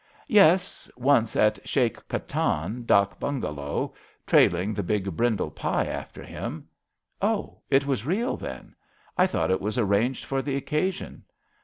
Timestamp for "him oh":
6.23-7.59